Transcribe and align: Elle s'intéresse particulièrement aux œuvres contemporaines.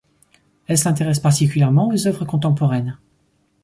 Elle 0.65 0.79
s'intéresse 0.79 1.19
particulièrement 1.19 1.87
aux 1.93 2.07
œuvres 2.07 2.25
contemporaines. 2.25 2.97